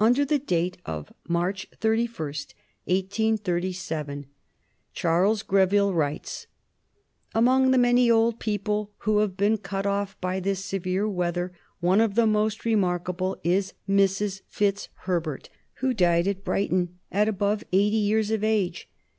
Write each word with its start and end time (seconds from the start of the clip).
Under 0.00 0.24
the 0.24 0.38
date 0.38 0.78
of 0.86 1.12
March 1.28 1.66
31, 1.78 2.08
1837, 2.86 4.24
Charles 4.94 5.42
Greville 5.42 5.92
writes: 5.92 6.46
"Among 7.34 7.70
the 7.70 7.76
many 7.76 8.10
old 8.10 8.38
people 8.38 8.92
who 9.00 9.18
have 9.18 9.36
been 9.36 9.58
cut 9.58 9.84
off 9.84 10.18
by 10.22 10.40
this 10.40 10.64
severe 10.64 11.06
weather, 11.06 11.52
one 11.80 12.00
of 12.00 12.14
the 12.14 12.26
most 12.26 12.64
remarkable 12.64 13.36
is 13.44 13.74
Mrs. 13.86 14.40
Fitzherbert, 14.48 15.50
who 15.80 15.92
died 15.92 16.26
at 16.26 16.44
Brighton 16.44 16.98
at 17.12 17.28
above 17.28 17.62
eighty 17.70 17.98
years 17.98 18.30
of 18.30 18.42
age. 18.42 18.88